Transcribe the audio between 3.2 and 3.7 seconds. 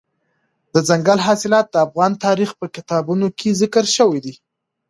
کې